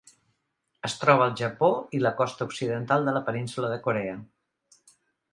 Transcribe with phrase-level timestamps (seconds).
[0.87, 1.67] Es troba al Japó
[1.97, 4.17] i la costa occidental de la Península de Corea.